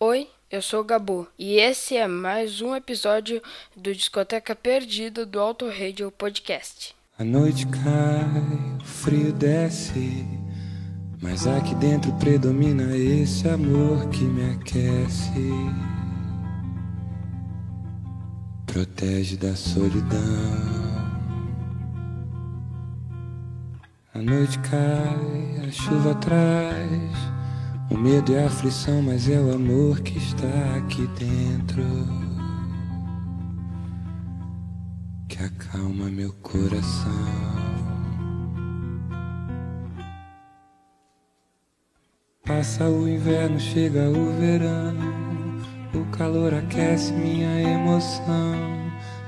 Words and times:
Oi, 0.00 0.28
eu 0.48 0.62
sou 0.62 0.82
o 0.82 0.84
Gabu 0.84 1.26
e 1.36 1.56
esse 1.56 1.96
é 1.96 2.06
mais 2.06 2.60
um 2.62 2.72
episódio 2.72 3.42
do 3.76 3.92
Discoteca 3.92 4.54
Perdida 4.54 5.26
do 5.26 5.40
Auto 5.40 5.68
Radio 5.68 6.08
Podcast. 6.12 6.94
A 7.18 7.24
noite 7.24 7.66
cai, 7.66 8.78
o 8.80 8.84
frio 8.84 9.32
desce, 9.32 10.24
mas 11.20 11.48
aqui 11.48 11.74
dentro 11.74 12.12
predomina 12.12 12.96
esse 12.96 13.48
amor 13.48 14.08
que 14.10 14.22
me 14.22 14.52
aquece. 14.52 15.50
Protege 18.66 19.36
da 19.36 19.56
solidão. 19.56 20.20
A 24.14 24.18
noite 24.18 24.60
cai, 24.60 25.66
a 25.66 25.72
chuva 25.72 26.14
traz 26.14 27.37
o 27.90 27.96
medo 27.96 28.34
é 28.34 28.44
a 28.44 28.46
aflição, 28.46 29.00
mas 29.02 29.28
é 29.28 29.40
o 29.40 29.54
amor 29.54 30.00
que 30.00 30.18
está 30.18 30.76
aqui 30.76 31.06
dentro. 31.18 31.82
Que 35.28 35.42
acalma 35.42 36.10
meu 36.10 36.32
coração. 36.42 37.58
Passa 42.44 42.84
o 42.88 43.08
inverno, 43.08 43.58
chega 43.58 44.08
o 44.08 44.32
verão. 44.38 44.94
O 45.94 46.04
calor 46.16 46.54
aquece 46.54 47.12
minha 47.12 47.60
emoção. 47.60 48.78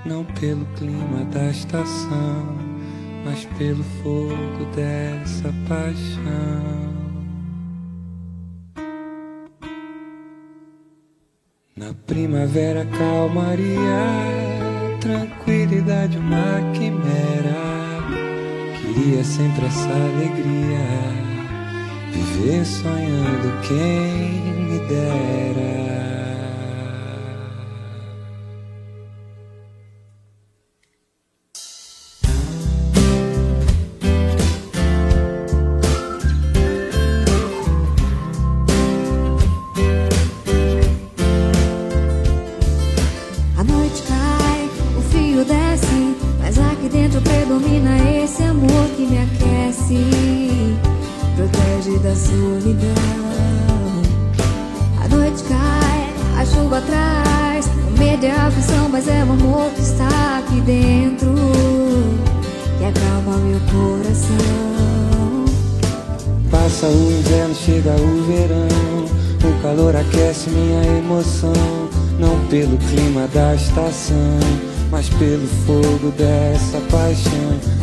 Não 0.05 0.25
pelo 0.25 0.65
clima 0.77 1.25
da 1.27 1.51
estação, 1.51 2.57
mas 3.25 3.45
pelo 3.59 3.85
fogo 4.03 4.65
dessa 4.75 5.53
paixão. 5.69 6.90
Na 11.81 11.95
primavera, 12.07 12.85
calmaria, 12.99 14.05
tranquilidade, 15.01 16.19
uma 16.19 16.61
quimera. 16.75 17.57
Queria 18.83 19.25
sempre 19.25 19.65
essa 19.65 19.89
alegria, 19.89 20.85
viver 22.13 22.67
sonhando 22.67 23.61
quem 23.67 24.43
me 24.67 24.79
dera. 24.89 26.10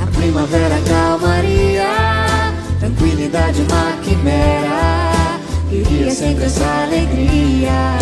A 0.01 0.05
primavera 0.15 0.79
calmaria, 0.87 1.87
tranquilidade 2.79 3.61
uma 3.61 3.97
quimera. 4.03 5.39
Queria 5.69 6.11
sempre 6.11 6.45
essa 6.45 6.65
alegria, 6.83 7.97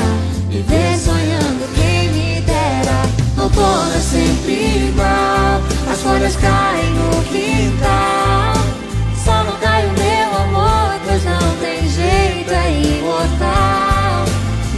viver 0.50 0.98
sonhando 0.98 1.74
quem 1.76 2.10
me 2.10 2.42
dera. 2.42 3.44
Outono 3.44 3.96
é 3.96 4.00
sempre 4.00 4.90
igual, 4.90 5.62
as 5.92 6.02
folhas 6.02 6.36
caem 6.36 6.92
no 6.92 7.24
quintal. 7.24 8.54
Só 9.24 9.44
não 9.44 9.58
cai 9.60 9.86
o 9.86 9.92
meu 9.94 10.42
amor, 10.44 11.00
pois 11.06 11.24
não 11.24 11.58
tem 11.60 11.90
jeito, 11.90 12.52
é 12.52 13.00
imortal. 13.00 14.26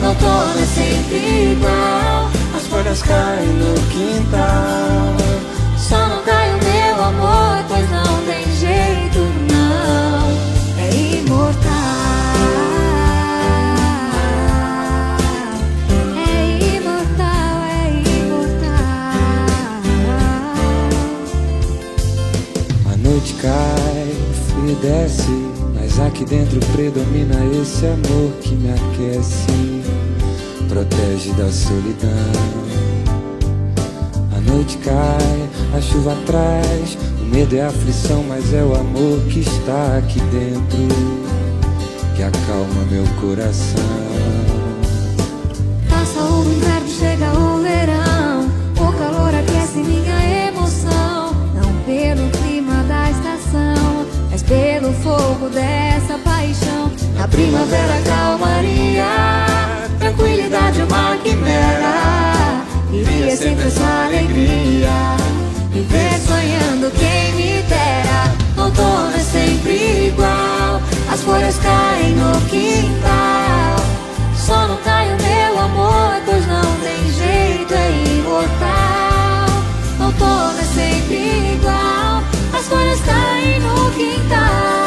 Outono 0.04 0.60
é 0.60 0.66
sempre 0.66 1.52
igual 1.52 2.38
folhas 2.78 3.02
caem 3.02 3.48
no 3.48 3.74
quintal. 3.90 5.57
Só 5.88 6.06
não 6.10 6.22
cai 6.24 6.54
o 6.54 6.58
meu 6.66 7.02
amor, 7.02 7.64
pois 7.70 7.90
não 7.90 8.22
tem 8.26 8.44
jeito, 8.58 9.20
não. 9.50 10.28
É 10.78 10.90
imortal. 11.20 11.72
É 16.18 16.76
imortal, 16.76 17.58
é 17.72 17.72
imortal. 18.20 18.88
A 22.92 22.98
noite 22.98 23.34
cai, 23.36 24.10
o 24.12 24.34
frio 24.34 24.76
desce. 24.82 25.32
Mas 25.74 25.98
aqui 26.02 26.26
dentro 26.26 26.60
predomina 26.74 27.36
esse 27.62 27.86
amor 27.86 28.34
que 28.42 28.56
me 28.56 28.72
aquece 28.72 29.84
protege 30.68 31.32
da 31.32 31.50
solidão. 31.50 32.77
A 34.58 34.60
noite 34.60 34.78
cai, 34.80 35.50
a 35.78 35.80
chuva 35.80 36.18
traz, 36.26 36.98
o 37.22 37.26
medo 37.26 37.56
é 37.56 37.62
a 37.62 37.68
aflição, 37.68 38.26
mas 38.28 38.52
é 38.52 38.64
o 38.64 38.74
amor 38.74 39.20
que 39.30 39.42
está 39.42 40.00
aqui 40.00 40.20
dentro 40.32 40.88
que 42.16 42.24
acalma 42.24 42.84
meu 42.90 43.04
coração. 43.22 43.84
Passa 45.88 46.20
o 46.22 46.44
inverno, 46.44 46.90
chega 46.90 47.38
o 47.38 47.62
verão, 47.62 48.50
o 48.80 48.94
calor 48.98 49.36
aquece 49.36 49.78
minha 49.78 50.48
emoção, 50.48 51.36
não 51.54 51.72
pelo 51.86 52.28
clima 52.32 52.82
da 52.86 53.12
estação, 53.12 54.08
mas 54.32 54.42
pelo 54.42 54.92
fogo 54.92 55.50
dessa 55.50 56.18
paixão. 56.18 56.92
Na 57.16 57.28
primavera 57.28 58.02
calmaria 58.08 59.06
tranquilidade 60.00 60.82
uma 60.82 61.16
quimera. 61.18 62.67
Queria 62.90 63.36
sempre 63.36 63.68
essa 63.68 64.06
alegria. 64.06 64.90
Viver 65.72 66.20
sonhando 66.26 66.90
quem 66.92 67.34
me 67.36 67.62
dera. 67.64 68.34
Outono 68.58 69.16
é 69.16 69.20
sempre 69.20 70.08
igual. 70.08 70.82
As 71.12 71.22
folhas 71.22 71.58
caem 71.58 72.16
no 72.16 72.40
quintal. 72.48 73.76
Só 74.36 74.68
não 74.68 74.78
cai 74.78 75.14
o 75.14 75.18
meu 75.22 75.60
amor, 75.60 76.22
pois 76.26 76.48
não 76.48 76.78
tem 76.78 77.12
jeito, 77.12 77.74
é 77.74 78.20
imortal. 78.20 79.48
Outono 80.06 80.60
é 80.60 80.64
sempre 80.64 81.56
igual. 81.56 82.24
As 82.58 82.66
folhas 82.68 83.00
caem 83.02 83.60
no 83.60 83.92
quintal. 83.92 84.87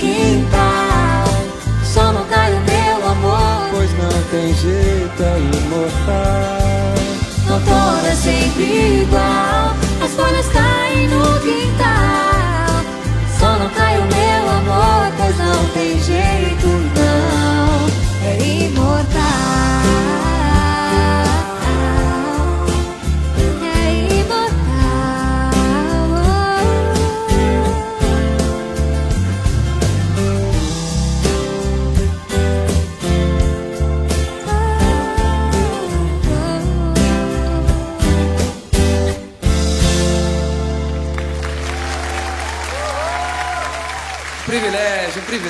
Quintal. 0.00 1.24
Só 1.84 2.12
não 2.12 2.24
cai 2.26 2.52
o 2.52 2.60
meu 2.60 3.08
amor. 3.08 3.68
Pois 3.70 3.90
não 3.98 4.22
tem 4.30 4.54
jeito, 4.54 5.22
é 5.22 5.38
imortal. 5.38 6.64
Doutor 7.46 8.06
é 8.06 8.14
sempre 8.14 9.02
igual. 9.02 9.74
As 10.02 10.12
folhas 10.12 10.46
caem 10.48 11.08
no 11.08 11.40
quintal. 11.40 12.03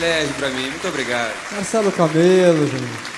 Privilégio, 0.05 0.35
para 0.35 0.51
mim. 0.51 0.69
Muito 0.69 0.89
obrigado. 0.89 1.33
Marcelo 1.53 1.91
Camelo, 1.93 2.67
gente. 2.67 3.14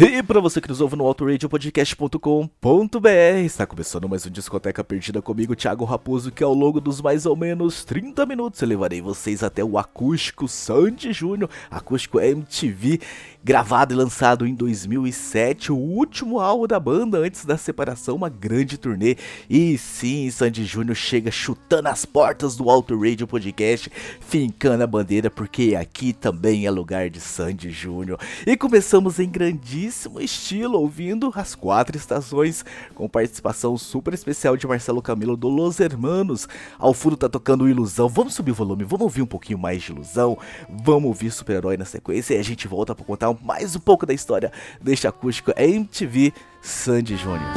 E 0.00 0.22
para 0.22 0.40
você 0.40 0.58
que 0.58 0.70
nos 0.70 0.80
ouve 0.80 0.96
no 0.96 1.04
autoradiopodcast.com.br, 1.04 3.08
está 3.44 3.66
começando 3.66 4.08
mais 4.08 4.24
um 4.24 4.30
Discoteca 4.30 4.82
Perdida 4.82 5.20
comigo, 5.20 5.54
Thiago 5.54 5.84
Raposo, 5.84 6.32
que 6.32 6.42
ao 6.42 6.54
longo 6.54 6.80
dos 6.80 7.02
mais 7.02 7.26
ou 7.26 7.36
menos 7.36 7.84
30 7.84 8.24
minutos 8.24 8.62
eu 8.62 8.68
levarei 8.68 9.02
vocês 9.02 9.42
até 9.42 9.62
o 9.62 9.76
acústico 9.76 10.48
Sandy 10.48 11.12
Júnior, 11.12 11.50
acústico 11.70 12.18
MTV, 12.18 13.00
gravado 13.44 13.92
e 13.92 13.96
lançado 13.96 14.46
em 14.46 14.54
2007, 14.54 15.70
o 15.70 15.76
último 15.76 16.40
álbum 16.40 16.66
da 16.66 16.80
banda 16.80 17.18
antes 17.18 17.44
da 17.44 17.58
separação, 17.58 18.16
uma 18.16 18.30
grande 18.30 18.78
turnê. 18.78 19.18
E 19.48 19.76
sim, 19.76 20.30
Sandy 20.30 20.64
Júnior 20.64 20.96
chega 20.96 21.30
chutando 21.30 21.88
as 21.88 22.06
portas 22.06 22.56
do 22.56 22.70
Auto 22.70 22.98
Radio 22.98 23.26
Podcast, 23.26 23.92
fincando 24.20 24.84
a 24.84 24.86
bandeira, 24.86 25.30
porque 25.30 25.76
aqui 25.78 26.14
também 26.14 26.64
é 26.64 26.70
lugar 26.70 27.10
de 27.10 27.20
Sandy 27.20 27.70
Júnior. 27.70 28.18
E 28.46 28.56
começamos 28.56 29.18
em 29.18 29.28
grandíssimo 29.28 29.81
estilo, 30.20 30.78
ouvindo 30.78 31.32
as 31.34 31.54
quatro 31.54 31.96
estações, 31.96 32.64
com 32.94 33.08
participação 33.08 33.76
super 33.76 34.14
especial 34.14 34.56
de 34.56 34.66
Marcelo 34.66 35.02
Camilo 35.02 35.36
do 35.36 35.48
Los 35.48 35.80
Hermanos. 35.80 36.48
Ao 36.78 36.92
fundo 36.92 37.16
tá 37.16 37.28
tocando 37.28 37.68
Ilusão. 37.68 38.08
Vamos 38.08 38.34
subir 38.34 38.52
o 38.52 38.54
volume, 38.54 38.84
vamos 38.84 39.04
ouvir 39.04 39.22
um 39.22 39.26
pouquinho 39.26 39.58
mais 39.58 39.82
de 39.82 39.92
Ilusão, 39.92 40.38
vamos 40.68 41.08
ouvir 41.08 41.30
Super-Herói 41.30 41.76
na 41.76 41.84
sequência 41.84 42.34
e 42.34 42.38
a 42.38 42.42
gente 42.42 42.68
volta 42.68 42.94
para 42.94 43.04
contar 43.04 43.34
mais 43.42 43.74
um 43.76 43.80
pouco 43.80 44.06
da 44.06 44.14
história 44.14 44.52
deste 44.80 45.06
acústico 45.06 45.52
MTV 45.56 46.32
Sandy 46.60 47.16
Júnior. 47.16 47.52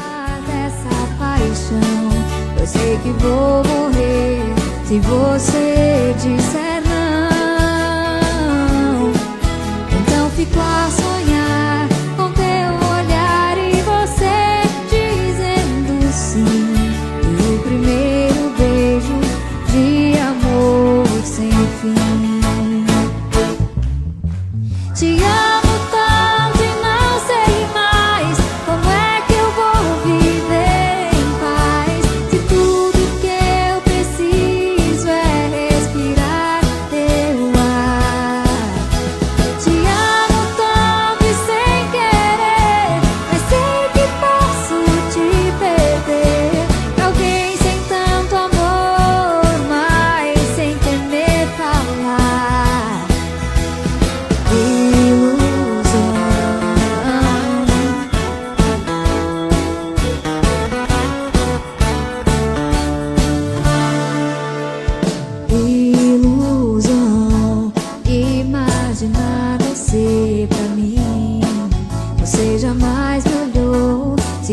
Eu 2.60 2.68
sei 2.68 2.98
que 2.98 3.10
vou 3.22 3.64
morrer 3.64 4.42
se 4.88 5.00
você 5.00 6.16
disser 6.20 6.65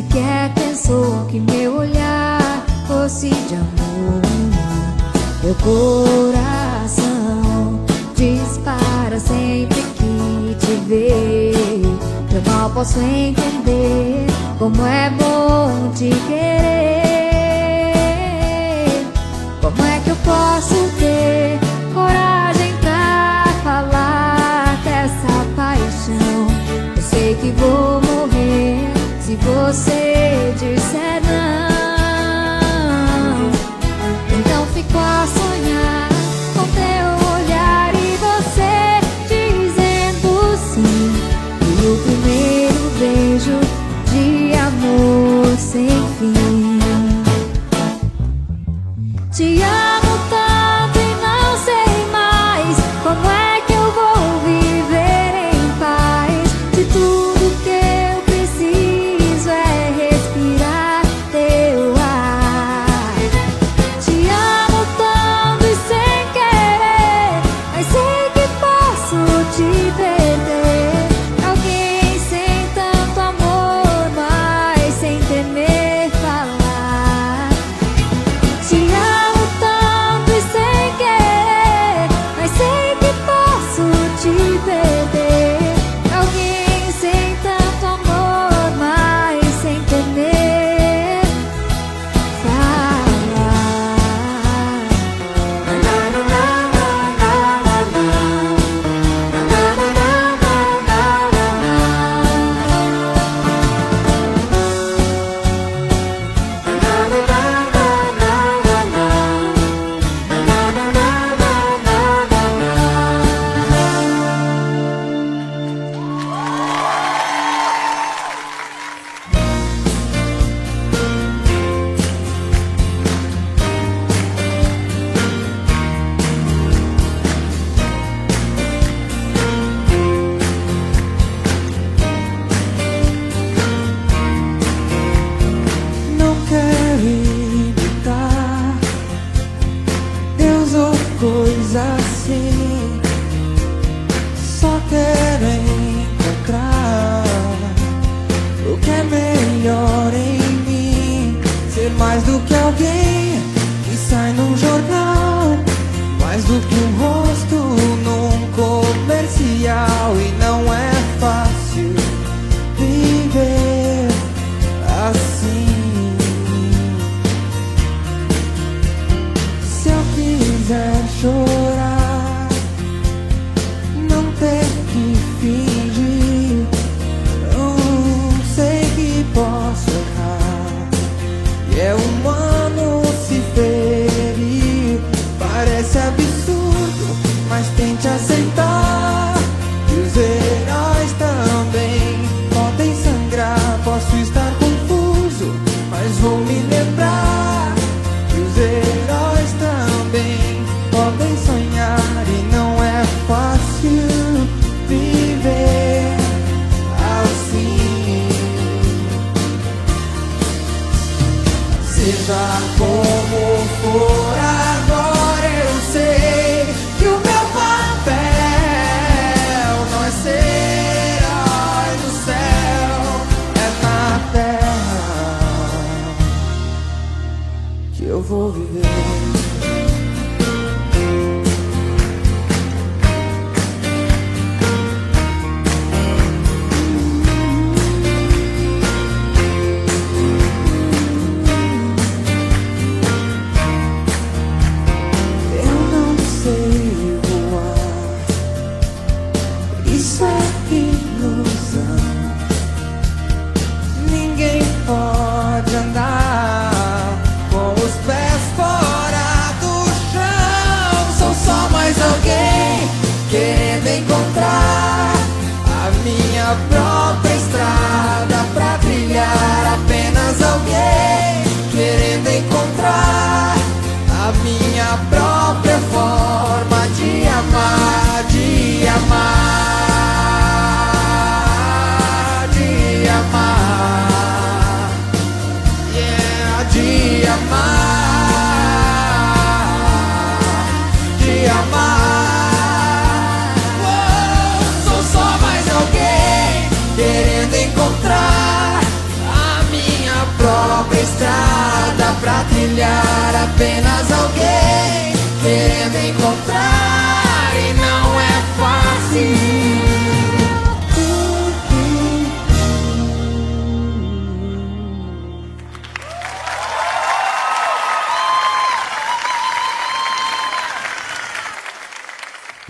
Sequer 0.02 0.52
pensou 0.54 1.24
que 1.26 1.38
meu 1.38 1.76
olhar 1.76 2.64
Fosse 2.86 3.28
de 3.30 3.54
amor 3.54 4.22
meu 5.42 5.54
coração 5.56 7.02
dispara 8.14 9.18
sempre 9.18 9.82
que 9.96 10.54
te 10.60 10.74
vê. 10.86 11.52
Eu 12.32 12.42
mal 12.46 12.70
posso 12.70 13.00
entender 13.00 14.24
como 14.56 14.86
é 14.86 15.10
bom 15.10 15.90
te 15.96 16.10
querer. 16.28 17.02
Como 19.60 19.84
é 19.84 19.98
que 20.04 20.10
eu 20.10 20.16
posso 20.24 20.76
ter 21.00 21.58
se 29.32 29.36
você 29.36 30.52
disser 30.58 31.22
não. 31.24 31.70
Então 34.38 34.66
fico 34.74 34.98
a 34.98 35.26
sonhar 35.26 36.08
com 36.54 36.64
teu 36.74 37.06
olhar 37.32 37.94
e 37.94 38.16
você 38.18 39.00
dizendo 39.28 40.30
sim. 40.58 41.12
E 41.62 41.86
o 41.86 41.96
primeiro 42.02 42.82
beijo 42.98 43.58
de 44.10 44.52
amor 44.58 45.56
sem 45.56 46.11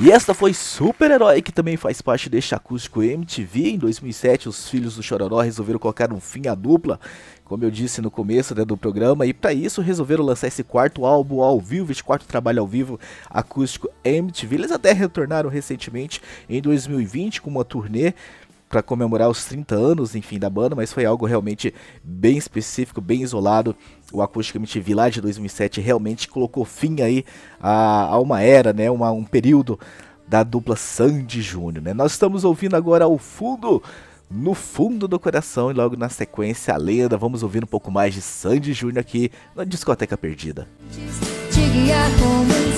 E 0.05 0.11
esta 0.11 0.35
foi 0.35 0.53
Super 0.53 1.13
Herói, 1.13 1.41
que 1.41 1.53
também 1.53 1.77
faz 1.77 2.03
parte 2.03 2.29
deste 2.29 2.57
acústico 2.57 3.05
MTV. 3.05 3.69
Em 3.69 3.79
2007, 3.79 4.49
os 4.49 4.69
filhos 4.69 4.97
do 4.97 5.03
Chororó 5.03 5.41
resolveram 5.41 5.79
colocar 5.79 6.13
um 6.13 6.19
fim 6.19 6.49
à 6.49 6.57
dupla, 6.57 6.99
como 7.45 7.63
eu 7.63 7.71
disse 7.71 8.03
no 8.03 8.11
começo 8.11 8.53
né, 8.53 8.65
do 8.65 8.77
programa, 8.77 9.25
e 9.27 9.33
para 9.33 9.53
isso 9.53 9.81
resolveram 9.81 10.25
lançar 10.25 10.49
esse 10.49 10.65
quarto 10.65 11.07
álbum 11.07 11.41
ao 11.41 11.61
vivo, 11.61 11.93
esse 11.93 12.03
quarto 12.03 12.27
trabalho 12.27 12.59
ao 12.59 12.67
vivo 12.67 12.99
acústico 13.31 13.89
MTV. 14.03 14.57
Eles 14.57 14.73
até 14.73 14.93
retornaram 14.93 15.49
recentemente 15.49 16.21
em 16.51 16.61
2020 16.61 17.41
com 17.41 17.49
uma 17.49 17.65
turnê 17.65 18.13
para 18.73 18.83
comemorar 18.83 19.29
os 19.29 19.45
30 19.45 19.75
anos, 19.75 20.15
enfim, 20.15 20.39
da 20.39 20.49
banda, 20.49 20.75
mas 20.75 20.91
foi 20.91 21.05
algo 21.05 21.27
realmente 21.27 21.75
bem 22.03 22.39
específico, 22.39 23.03
bem 23.03 23.21
isolado. 23.21 23.77
O 24.11 24.23
Acústico 24.23 24.57
MTV 24.57 24.95
lá 24.95 25.11
de 25.11 25.21
2007 25.21 25.79
realmente 25.79 26.27
colocou 26.27 26.65
fim 26.65 27.03
aí 27.03 27.23
a, 27.61 28.07
a 28.07 28.19
uma 28.19 28.41
era, 28.41 28.73
né, 28.73 28.91
uma, 28.91 29.13
um 29.13 29.25
período 29.25 29.79
da 30.27 30.43
dupla 30.43 30.75
Sandy 30.75 31.43
Júnior, 31.43 31.85
né? 31.85 31.93
Nós 31.93 32.13
estamos 32.13 32.45
ouvindo 32.45 32.75
agora 32.75 33.05
ao 33.05 33.19
fundo, 33.19 33.83
no 34.31 34.55
fundo 34.55 35.07
do 35.07 35.21
coração 35.21 35.71
e 35.71 35.75
logo 35.75 35.95
na 35.95 36.09
sequência 36.09 36.73
a 36.73 36.79
lenda. 36.79 37.19
Vamos 37.19 37.43
ouvir 37.43 37.63
um 37.63 37.67
pouco 37.67 37.91
mais 37.91 38.15
de 38.15 38.23
Sandy 38.23 38.73
Júnior 38.73 39.01
aqui 39.01 39.31
na 39.55 39.65
Discoteca 39.65 40.17
Perdida. 40.17 40.67
Te 41.51 41.61
guiar 41.61 42.11
como 42.19 42.45
um 42.45 42.73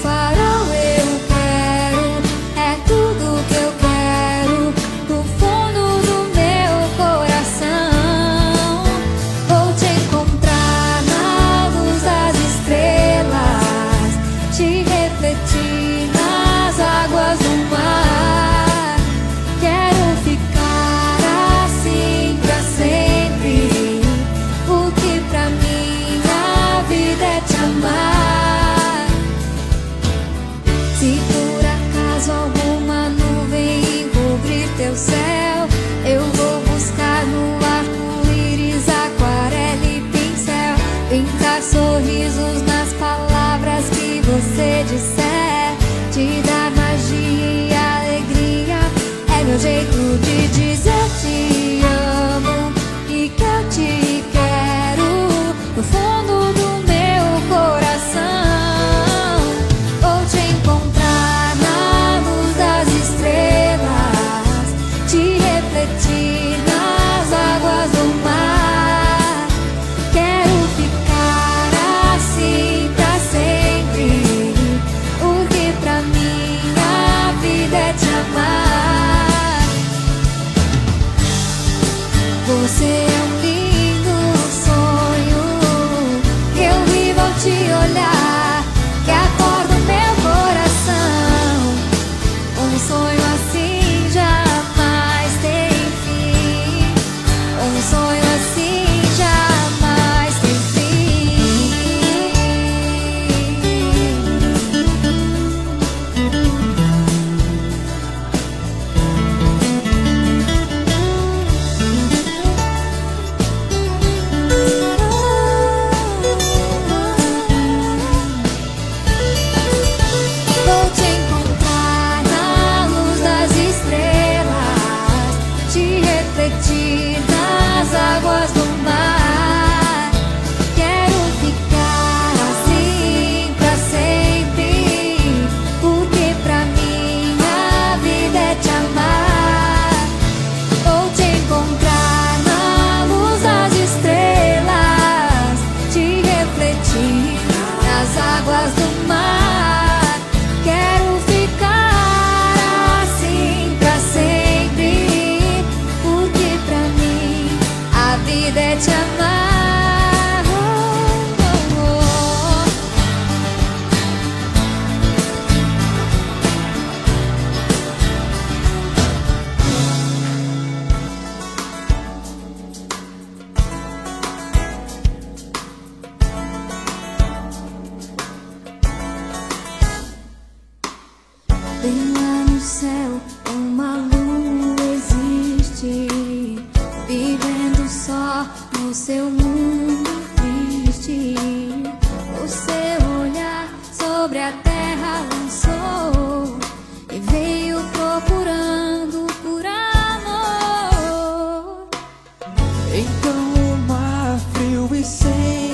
say 205.04 205.73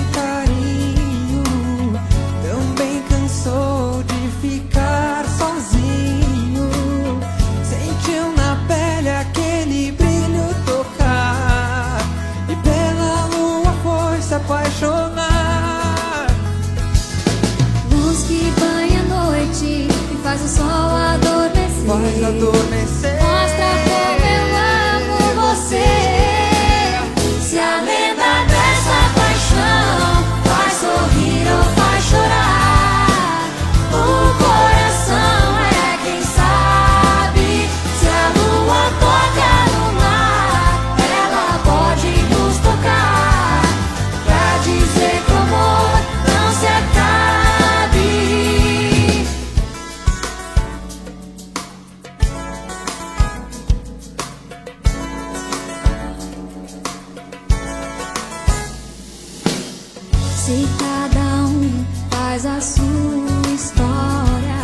faz 62.41 62.47
a 62.47 62.61
sua 62.61 63.53
história, 63.55 64.55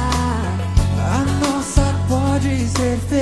A 0.98 1.24
nossa 1.44 1.82
pode 2.08 2.68
ser 2.68 2.98
feliz 2.98 3.15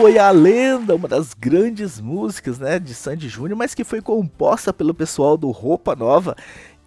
foi 0.00 0.18
a 0.18 0.30
lenda, 0.30 0.96
uma 0.96 1.06
das 1.06 1.34
grandes 1.34 2.00
músicas, 2.00 2.58
né, 2.58 2.78
de 2.78 2.94
Sandy 2.94 3.28
Júnior, 3.28 3.54
mas 3.54 3.74
que 3.74 3.84
foi 3.84 4.00
composta 4.00 4.72
pelo 4.72 4.94
pessoal 4.94 5.36
do 5.36 5.50
Roupa 5.50 5.94
Nova, 5.94 6.34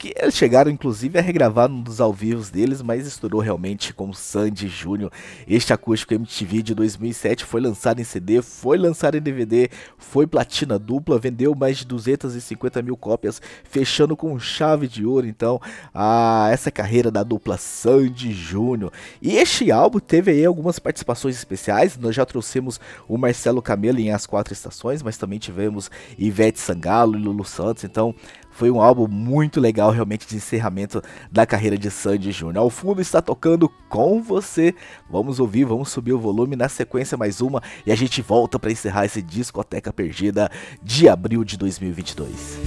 que 0.03 0.13
eles 0.17 0.35
chegaram 0.35 0.69
inclusive 0.69 1.17
a 1.17 1.21
regravar 1.21 1.71
um 1.71 1.81
dos 1.81 2.01
ao 2.01 2.11
vivos 2.11 2.49
deles, 2.49 2.81
mas 2.81 3.07
estourou 3.07 3.39
realmente 3.39 3.93
com 3.93 4.11
Sandy 4.11 4.67
Júnior. 4.67 5.09
Este 5.47 5.71
acústico 5.71 6.13
MTV 6.13 6.61
de 6.61 6.75
2007 6.75 7.45
foi 7.45 7.61
lançado 7.61 8.01
em 8.01 8.03
CD, 8.03 8.41
foi 8.41 8.77
lançado 8.77 9.15
em 9.15 9.21
DVD, 9.21 9.69
foi 9.97 10.27
platina 10.27 10.77
dupla, 10.77 11.17
vendeu 11.17 11.55
mais 11.55 11.77
de 11.77 11.85
250 11.85 12.81
mil 12.81 12.97
cópias, 12.97 13.41
fechando 13.63 14.17
com 14.17 14.37
chave 14.37 14.89
de 14.89 15.05
ouro, 15.05 15.25
então, 15.25 15.57
a 15.93 16.49
essa 16.51 16.69
carreira 16.69 17.09
da 17.09 17.23
dupla 17.23 17.57
Sandy 17.57 18.33
Júnior. 18.33 18.91
E 19.21 19.37
este 19.37 19.71
álbum 19.71 19.99
teve 19.99 20.31
aí 20.31 20.43
algumas 20.43 20.79
participações 20.79 21.37
especiais, 21.37 21.97
nós 21.97 22.13
já 22.13 22.25
trouxemos 22.25 22.77
o 23.07 23.17
Marcelo 23.17 23.61
Camelo 23.61 23.99
em 23.99 24.11
As 24.11 24.25
Quatro 24.25 24.53
Estações, 24.53 25.01
mas 25.01 25.15
também 25.15 25.39
tivemos 25.39 25.89
Ivete 26.17 26.59
Sangalo 26.59 27.17
e 27.17 27.21
Lulu 27.21 27.45
Santos, 27.45 27.85
então 27.85 28.13
foi 28.53 28.69
um 28.69 28.79
álbum 28.79 29.07
muito 29.07 29.59
legal, 29.59 29.91
realmente, 29.91 30.27
de 30.27 30.35
encerramento 30.35 31.01
da 31.31 31.45
carreira 31.45 31.77
de 31.77 31.89
Sandy 31.89 32.31
Júnior. 32.31 32.63
Ao 32.63 32.69
fundo 32.69 33.01
está 33.01 33.21
tocando 33.21 33.67
com 33.89 34.21
você. 34.21 34.75
Vamos 35.09 35.39
ouvir, 35.39 35.65
vamos 35.65 35.89
subir 35.89 36.13
o 36.13 36.19
volume. 36.19 36.55
Na 36.55 36.69
sequência, 36.69 37.17
mais 37.17 37.41
uma. 37.41 37.61
E 37.85 37.91
a 37.91 37.95
gente 37.95 38.21
volta 38.21 38.59
para 38.59 38.71
encerrar 38.71 39.05
esse 39.05 39.21
discoteca 39.21 39.91
perdida 39.91 40.51
de 40.81 41.09
abril 41.09 41.43
de 41.43 41.57
2022. 41.57 42.59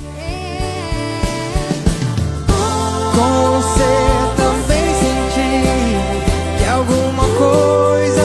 Com 3.14 3.61
você 3.61 4.37
também 4.37 4.94
senti 4.94 6.59
que 6.59 6.64
alguma 6.68 7.25
coisa 7.38 8.15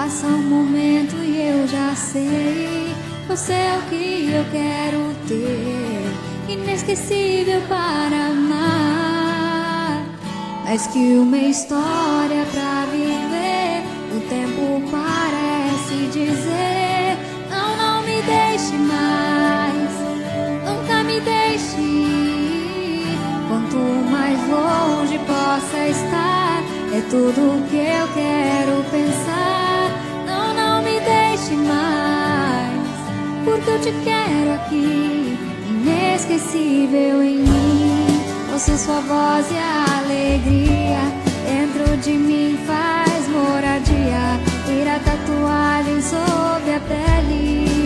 passa 0.00 0.26
um 0.26 0.42
momento 0.48 1.14
e 1.16 1.50
eu 1.50 1.68
já 1.68 1.94
sei, 1.94 2.88
você 3.28 3.52
é 3.52 3.78
o 3.78 3.82
que 3.90 4.30
eu 4.32 4.44
quero 4.50 5.14
ter, 5.28 6.50
inesquecível 6.50 7.60
para 7.68 8.28
amar, 8.28 10.02
mais 10.64 10.86
que 10.86 11.16
uma 11.18 11.36
história 11.36 12.46
pra 12.50 12.86
viver. 12.90 13.82
O 14.16 14.20
tempo 14.30 14.82
parece 14.90 16.06
dizer: 16.10 17.18
Não, 17.50 17.76
não 17.76 18.02
me 18.02 18.22
deixe 18.22 18.72
mais, 18.78 19.90
nunca 20.64 21.04
me 21.04 21.20
deixe. 21.20 21.76
Quanto 23.48 23.76
mais 24.10 24.40
longe 24.48 25.18
possa 25.26 25.88
estar, 25.88 26.62
é 26.90 27.02
tudo 27.10 27.68
que 27.68 27.76
eu 27.76 28.08
quero 28.14 28.82
pensar. 28.90 29.49
Deixe 31.50 31.64
mais, 31.64 33.44
porque 33.44 33.70
eu 33.70 33.80
te 33.80 33.92
quero 34.04 34.52
aqui, 34.54 35.36
inesquecível 35.68 37.24
em 37.24 37.38
mim. 37.38 38.22
Ouço 38.52 38.78
sua 38.78 39.00
voz 39.00 39.50
e 39.50 39.56
a 39.56 39.98
alegria 39.98 41.00
dentro 41.44 41.96
de 41.96 42.12
mim 42.12 42.56
faz 42.64 43.26
moradia. 43.28 43.90
Tatuagem 45.04 46.02
sobre 46.02 46.74
a 46.74 46.80
pele. 46.80 47.79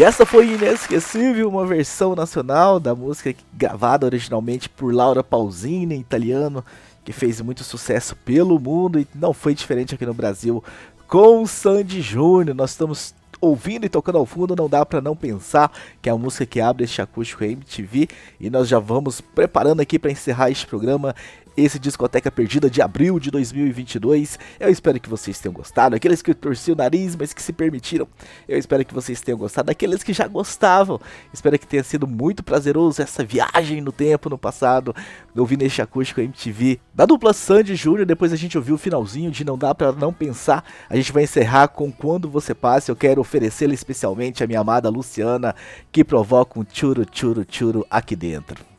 E 0.00 0.02
essa 0.02 0.24
foi 0.24 0.54
inesquecível, 0.54 1.46
uma 1.46 1.66
versão 1.66 2.14
nacional 2.14 2.80
da 2.80 2.94
música 2.94 3.34
gravada 3.52 4.06
originalmente 4.06 4.66
por 4.66 4.94
Laura 4.94 5.22
Pausini, 5.22 5.94
italiano, 5.98 6.64
que 7.04 7.12
fez 7.12 7.38
muito 7.42 7.62
sucesso 7.62 8.16
pelo 8.16 8.58
mundo 8.58 8.98
e 8.98 9.06
não 9.14 9.34
foi 9.34 9.54
diferente 9.54 9.94
aqui 9.94 10.06
no 10.06 10.14
Brasil 10.14 10.64
com 11.06 11.46
Sandy 11.46 12.00
Júnior. 12.00 12.56
Nós 12.56 12.70
estamos 12.70 13.14
ouvindo 13.42 13.84
e 13.84 13.90
tocando 13.90 14.16
ao 14.16 14.24
fundo, 14.24 14.56
não 14.56 14.70
dá 14.70 14.86
pra 14.86 15.02
não 15.02 15.14
pensar 15.14 15.70
que 16.00 16.08
é 16.08 16.12
a 16.12 16.16
música 16.16 16.46
que 16.46 16.62
abre 16.62 16.84
este 16.84 17.02
acústico 17.02 17.44
MTV 17.44 18.08
e 18.40 18.48
nós 18.48 18.68
já 18.68 18.78
vamos 18.78 19.20
preparando 19.20 19.80
aqui 19.80 19.98
para 19.98 20.10
encerrar 20.10 20.50
este 20.50 20.66
programa 20.66 21.14
esse 21.64 21.78
Discoteca 21.78 22.30
Perdida 22.30 22.70
de 22.70 22.80
abril 22.80 23.18
de 23.18 23.30
2022. 23.30 24.38
Eu 24.58 24.68
espero 24.68 24.98
que 24.98 25.08
vocês 25.08 25.38
tenham 25.38 25.52
gostado. 25.52 25.94
Aqueles 25.94 26.22
que 26.22 26.34
torciam 26.34 26.74
o 26.74 26.78
nariz, 26.78 27.16
mas 27.16 27.32
que 27.32 27.42
se 27.42 27.52
permitiram. 27.52 28.08
Eu 28.48 28.58
espero 28.58 28.84
que 28.84 28.94
vocês 28.94 29.20
tenham 29.20 29.38
gostado. 29.38 29.70
Aqueles 29.70 30.02
que 30.02 30.12
já 30.12 30.26
gostavam. 30.26 31.00
Espero 31.32 31.58
que 31.58 31.66
tenha 31.66 31.84
sido 31.84 32.06
muito 32.06 32.42
prazeroso 32.42 33.02
essa 33.02 33.24
viagem 33.24 33.80
no 33.80 33.92
tempo, 33.92 34.30
no 34.30 34.38
passado. 34.38 34.94
Ouvindo 35.36 35.62
este 35.62 35.82
acústico 35.82 36.20
MTV 36.20 36.80
da 36.94 37.06
dupla 37.06 37.32
Sandy 37.32 37.74
Júnior. 37.74 38.06
Depois 38.06 38.32
a 38.32 38.36
gente 38.36 38.56
ouviu 38.56 38.74
o 38.74 38.78
finalzinho 38.78 39.30
de 39.30 39.44
Não 39.44 39.58
Dá 39.58 39.74
Pra 39.74 39.92
Não 39.92 40.12
Pensar. 40.12 40.64
A 40.88 40.96
gente 40.96 41.12
vai 41.12 41.24
encerrar 41.24 41.68
com 41.68 41.90
Quando 41.92 42.28
Você 42.28 42.54
Passe. 42.54 42.90
Eu 42.90 42.96
quero 42.96 43.20
oferecê-la 43.20 43.74
especialmente 43.74 44.42
à 44.42 44.46
minha 44.46 44.60
amada 44.60 44.88
Luciana, 44.88 45.54
que 45.92 46.04
provoca 46.04 46.58
um 46.58 46.64
churo, 46.70 47.04
churo, 47.12 47.46
churo 47.48 47.86
aqui 47.90 48.16
dentro. 48.16 48.69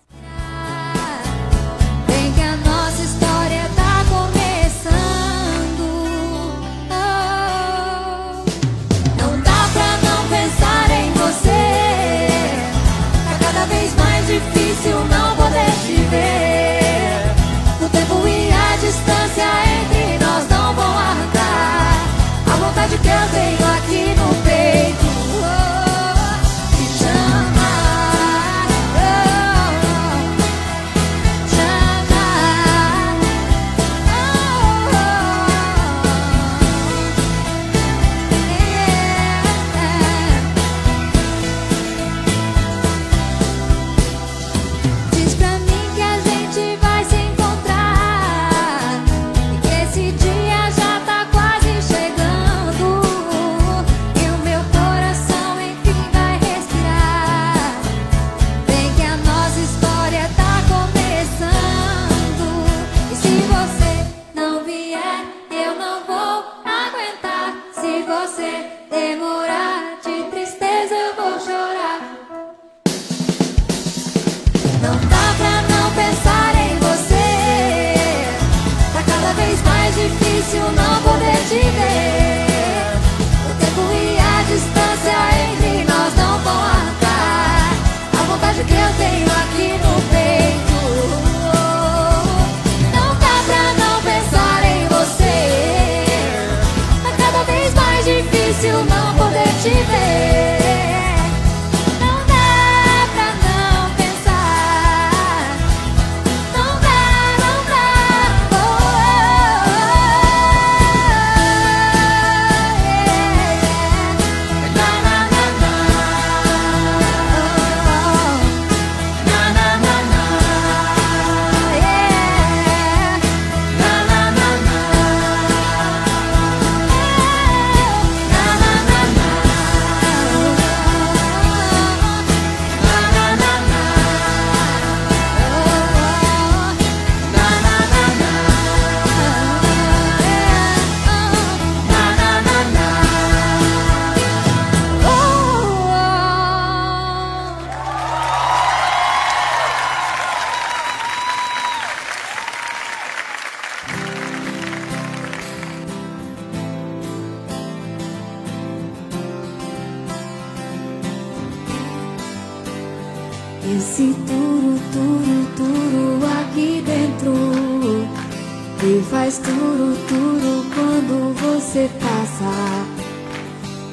E 168.83 168.99
faz 169.11 169.37
tudo, 169.37 169.95
tudo 170.07 170.65
quando 170.73 171.35
você 171.35 171.87
passa. 171.99 172.49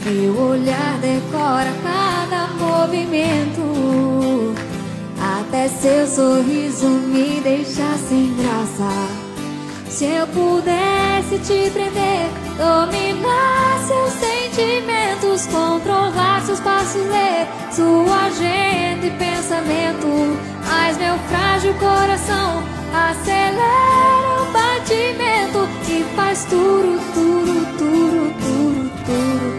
Meu 0.06 0.34
olhar 0.34 0.98
decora 1.02 1.70
cada 1.82 2.46
movimento. 2.54 4.54
Até 5.20 5.68
seu 5.68 6.06
sorriso 6.06 6.86
me 6.86 7.38
deixa 7.42 7.98
sem 8.08 8.34
graça. 8.36 8.88
Se 9.90 10.06
eu 10.06 10.26
pudesse 10.28 11.38
te 11.40 11.70
prender, 11.70 12.30
dominar 12.56 13.78
seus 13.86 14.14
sentimentos, 14.14 15.46
controlar 15.48 16.40
seus 16.46 16.60
passos, 16.60 16.94
ler 16.94 17.46
sua 17.70 18.24
agenda 18.24 19.06
e 19.06 19.10
pensamento. 19.18 20.38
Mas 20.66 20.96
meu 20.96 21.18
frágil 21.28 21.74
coração 21.74 22.62
acelera 22.94 24.42
o 24.42 24.46
faz 26.16 26.44
turu, 26.44 26.98
turu, 27.14 27.58
turu, 27.78 28.24
turu, 28.40 28.90
turu. 29.06 29.57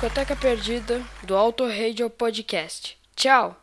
Discoteca 0.00 0.34
Perdida 0.34 1.02
do 1.24 1.36
Auto 1.36 1.66
Radio 1.68 2.08
Podcast. 2.08 2.96
Tchau! 3.14 3.54